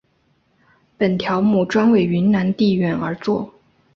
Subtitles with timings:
[0.97, 3.53] 本条目专为云南定远而作。